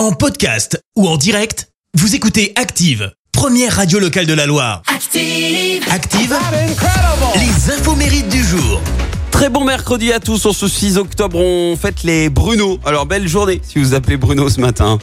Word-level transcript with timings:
En 0.00 0.12
podcast 0.12 0.82
ou 0.96 1.06
en 1.06 1.18
direct, 1.18 1.68
vous 1.92 2.14
écoutez 2.14 2.54
Active, 2.56 3.12
première 3.32 3.76
radio 3.76 3.98
locale 3.98 4.24
de 4.24 4.32
la 4.32 4.46
Loire. 4.46 4.80
Active. 4.86 5.84
Active, 5.90 6.34
les 7.34 7.74
infos 7.74 7.94
mérites 7.96 8.30
du 8.30 8.42
jour. 8.42 8.80
Très 9.30 9.50
bon 9.50 9.62
mercredi 9.62 10.10
à 10.10 10.18
tous. 10.18 10.46
En 10.46 10.54
ce 10.54 10.68
6 10.68 10.96
octobre, 10.96 11.36
on 11.38 11.76
fête 11.76 12.02
les 12.02 12.30
Bruno. 12.30 12.80
Alors, 12.86 13.04
belle 13.04 13.28
journée 13.28 13.60
si 13.62 13.78
vous 13.78 13.92
appelez 13.92 14.16
Bruno 14.16 14.48
ce 14.48 14.62
matin. 14.62 14.98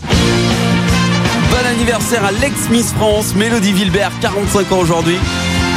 Bon 1.52 1.68
anniversaire 1.68 2.26
à 2.26 2.32
l'ex-Miss 2.32 2.92
France, 2.94 3.36
Mélodie 3.36 3.74
Vilbert, 3.74 4.14
45 4.20 4.72
ans 4.72 4.80
aujourd'hui. 4.80 5.18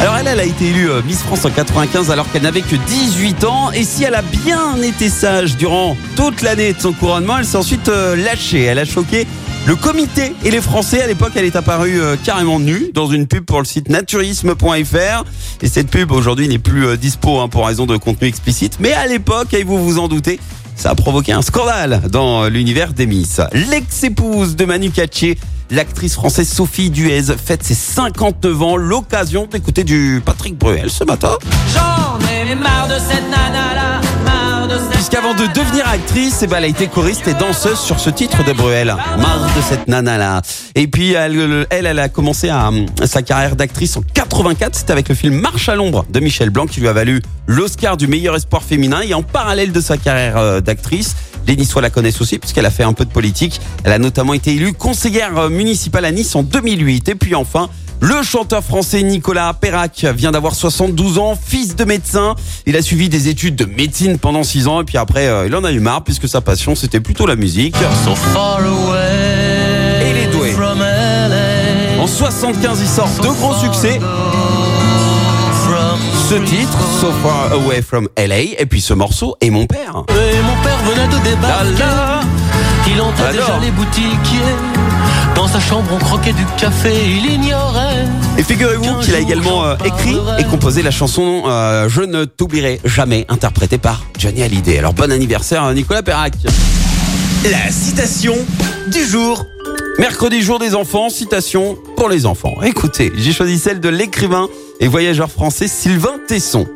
Alors 0.00 0.16
elle, 0.16 0.28
elle 0.28 0.40
a 0.40 0.44
été 0.44 0.68
élue 0.68 0.90
euh, 0.90 1.02
Miss 1.02 1.18
France 1.18 1.44
en 1.44 1.50
95 1.50 2.10
alors 2.10 2.32
qu'elle 2.32 2.40
n'avait 2.40 2.62
que 2.62 2.74
18 2.74 3.44
ans. 3.44 3.70
Et 3.72 3.84
si 3.84 4.02
elle 4.02 4.14
a 4.14 4.22
bien 4.22 4.80
été 4.80 5.10
sage 5.10 5.58
durant 5.58 5.94
toute 6.16 6.40
l'année 6.40 6.72
de 6.72 6.80
son 6.80 6.94
couronnement, 6.94 7.36
elle 7.36 7.44
s'est 7.44 7.58
ensuite 7.58 7.90
euh, 7.90 8.16
lâchée. 8.16 8.62
Elle 8.62 8.78
a 8.78 8.86
choqué 8.86 9.26
le 9.66 9.76
comité 9.76 10.32
et 10.42 10.50
les 10.50 10.62
Français. 10.62 11.02
À 11.02 11.06
l'époque, 11.06 11.32
elle 11.36 11.44
est 11.44 11.54
apparue 11.54 12.00
euh, 12.00 12.16
carrément 12.24 12.58
nue 12.58 12.90
dans 12.94 13.08
une 13.08 13.26
pub 13.26 13.44
pour 13.44 13.58
le 13.58 13.66
site 13.66 13.90
naturisme.fr. 13.90 15.24
Et 15.60 15.68
cette 15.68 15.90
pub 15.90 16.12
aujourd'hui 16.12 16.48
n'est 16.48 16.58
plus 16.58 16.96
dispo 16.96 17.38
hein, 17.38 17.48
pour 17.48 17.66
raison 17.66 17.84
de 17.84 17.98
contenu 17.98 18.26
explicite. 18.26 18.78
Mais 18.80 18.94
à 18.94 19.06
l'époque, 19.06 19.52
et 19.52 19.64
vous 19.64 19.84
vous 19.84 19.98
en 19.98 20.08
doutez, 20.08 20.40
ça 20.76 20.88
a 20.88 20.94
provoqué 20.94 21.32
un 21.32 21.42
scandale 21.42 22.00
dans 22.10 22.46
l'univers 22.46 22.94
des 22.94 23.04
Miss. 23.04 23.42
L'ex-épouse 23.52 24.56
de 24.56 24.64
Manu 24.64 24.90
Katché, 24.92 25.36
l'actrice 25.70 26.14
française 26.14 26.48
Sophie 26.48 26.90
Duez, 26.90 27.22
fête 27.22 27.62
ses 27.62 27.74
59 27.74 28.62
ans. 28.62 28.76
L'occasion 28.76 29.46
d'écouter 29.50 29.84
du 29.84 30.22
Patrick 30.24 30.58
Bruel 30.58 30.90
ce 30.90 31.04
matin. 31.04 31.36
J'en 31.72 32.18
ai 32.26 32.54
marre 32.54 32.88
de 32.88 32.94
cette 32.94 33.28
nana 33.30 33.74
là, 33.74 34.00
marre 34.24 34.68
de 34.68 34.74
cette 34.74 34.90
Puisqu'avant 34.90 35.34
de 35.34 35.46
devenir 35.46 35.88
actrice, 35.88 36.40
eh 36.42 36.46
ben, 36.46 36.58
elle 36.58 36.64
a 36.64 36.68
été 36.68 36.88
choriste 36.88 37.26
et 37.28 37.34
danseuse 37.34 37.78
sur 37.78 38.00
ce 38.00 38.10
titre 38.10 38.44
de 38.44 38.52
Bruel. 38.52 38.88
Marre 39.18 39.50
de 39.56 39.62
cette 39.62 39.88
nana 39.88 40.18
là. 40.18 40.42
Et 40.74 40.86
puis 40.86 41.12
elle, 41.12 41.66
elle, 41.70 41.86
elle 41.86 41.98
a 41.98 42.08
commencé 42.08 42.48
à, 42.48 42.70
sa 43.04 43.22
carrière 43.22 43.56
d'actrice 43.56 43.96
en 43.96 44.02
84. 44.02 44.74
C'était 44.74 44.92
avec 44.92 45.08
le 45.08 45.14
film 45.14 45.40
Marche 45.40 45.68
à 45.68 45.76
l'ombre 45.76 46.04
de 46.10 46.20
Michel 46.20 46.50
Blanc 46.50 46.66
qui 46.66 46.80
lui 46.80 46.88
a 46.88 46.92
valu 46.92 47.22
l'Oscar 47.46 47.96
du 47.96 48.06
meilleur 48.06 48.36
espoir 48.36 48.62
féminin. 48.62 49.00
Et 49.02 49.14
en 49.14 49.22
parallèle 49.22 49.72
de 49.72 49.80
sa 49.80 49.96
carrière 49.96 50.36
euh, 50.36 50.60
d'actrice, 50.60 51.14
les 51.50 51.56
Niçois 51.56 51.82
la 51.82 51.90
connaissent 51.90 52.20
aussi 52.20 52.38
puisqu'elle 52.38 52.66
a 52.66 52.70
fait 52.70 52.84
un 52.84 52.92
peu 52.92 53.04
de 53.04 53.10
politique. 53.10 53.60
Elle 53.82 53.92
a 53.92 53.98
notamment 53.98 54.34
été 54.34 54.52
élue 54.54 54.72
conseillère 54.72 55.36
euh, 55.36 55.48
municipale 55.48 56.04
à 56.04 56.12
Nice 56.12 56.36
en 56.36 56.44
2008. 56.44 57.08
Et 57.08 57.14
puis 57.16 57.34
enfin, 57.34 57.68
le 58.00 58.22
chanteur 58.22 58.62
français 58.62 59.02
Nicolas 59.02 59.52
Perrac 59.54 60.04
vient 60.14 60.30
d'avoir 60.30 60.54
72 60.54 61.18
ans, 61.18 61.36
fils 61.42 61.74
de 61.74 61.84
médecin. 61.84 62.36
Il 62.66 62.76
a 62.76 62.82
suivi 62.82 63.08
des 63.08 63.28
études 63.28 63.56
de 63.56 63.64
médecine 63.64 64.18
pendant 64.18 64.44
6 64.44 64.68
ans 64.68 64.80
et 64.80 64.84
puis 64.84 64.96
après 64.96 65.26
euh, 65.26 65.46
il 65.48 65.56
en 65.56 65.64
a 65.64 65.72
eu 65.72 65.80
marre 65.80 66.04
puisque 66.04 66.28
sa 66.28 66.40
passion 66.40 66.76
c'était 66.76 67.00
plutôt 67.00 67.26
la 67.26 67.34
musique. 67.34 67.74
So 68.04 68.14
far 68.14 68.60
away 68.60 70.22
Et 70.22 70.26
doués. 70.32 70.52
from 70.52 70.78
LA. 70.78 72.00
En 72.00 72.06
75 72.06 72.78
il 72.80 72.86
sort 72.88 73.08
deux 73.22 73.32
gros 73.32 73.54
succès. 73.54 73.98
Ce 76.30 76.36
titre, 76.36 76.78
So 77.00 77.10
Far 77.24 77.52
Away 77.52 77.82
from 77.82 78.08
LA, 78.16 78.60
et 78.60 78.64
puis 78.64 78.80
ce 78.80 78.94
morceau 78.94 79.36
est 79.40 79.50
mon 79.50 79.66
père. 79.66 80.04
Et 80.10 80.40
mon 80.42 80.62
père 80.62 80.78
venait 80.84 81.08
de 81.08 81.24
débarquer. 81.24 81.72
Là, 81.76 81.86
là. 81.86 82.20
Il 82.86 82.92
Alors. 82.92 83.32
déjà 83.32 83.58
les 83.60 83.72
boutiquiers. 83.72 84.38
Dans 85.34 85.48
sa 85.48 85.58
chambre, 85.58 85.90
on 85.92 85.98
croquait 85.98 86.32
du 86.32 86.44
café. 86.56 86.92
Il 87.04 87.32
ignorait. 87.32 88.06
Et 88.38 88.44
figurez-vous 88.44 89.00
qu'il 89.00 89.16
a 89.16 89.18
également 89.18 89.64
euh, 89.64 89.74
écrit 89.84 90.16
et 90.38 90.44
composé 90.44 90.82
la 90.82 90.92
chanson 90.92 91.42
euh, 91.46 91.88
Je 91.88 92.02
ne 92.02 92.24
t'oublierai 92.24 92.80
jamais, 92.84 93.26
interprétée 93.28 93.78
par 93.78 94.04
Johnny 94.16 94.44
Hallyday. 94.44 94.78
Alors 94.78 94.94
bon 94.94 95.10
anniversaire 95.10 95.64
à 95.64 95.74
Nicolas 95.74 96.04
Perrac. 96.04 96.34
La 97.50 97.72
citation 97.72 98.36
du 98.86 99.04
jour. 99.04 99.44
Mercredi 99.98 100.42
jour 100.42 100.60
des 100.60 100.76
enfants, 100.76 101.10
citation 101.10 101.76
pour 102.00 102.08
les 102.08 102.24
enfants. 102.24 102.62
Écoutez, 102.62 103.12
j'ai 103.14 103.30
choisi 103.30 103.58
celle 103.58 103.78
de 103.78 103.90
l'écrivain 103.90 104.48
et 104.80 104.88
voyageur 104.88 105.30
français 105.30 105.68
Sylvain 105.68 106.18
Tesson. 106.26 106.66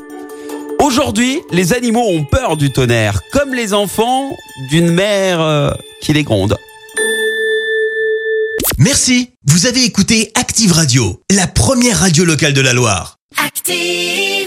Aujourd'hui, 0.78 1.40
les 1.50 1.72
animaux 1.72 2.06
ont 2.06 2.24
peur 2.24 2.58
du 2.58 2.70
tonnerre, 2.70 3.22
comme 3.32 3.54
les 3.54 3.72
enfants 3.72 4.36
d'une 4.68 4.90
mère 4.90 5.40
euh, 5.40 5.70
qui 6.02 6.12
les 6.12 6.24
gronde. 6.24 6.58
Merci, 8.76 9.30
vous 9.46 9.64
avez 9.64 9.84
écouté 9.84 10.30
Active 10.34 10.72
Radio, 10.72 11.22
la 11.30 11.46
première 11.46 12.00
radio 12.00 12.26
locale 12.26 12.52
de 12.52 12.60
la 12.60 12.74
Loire. 12.74 13.16
Active. 13.42 14.43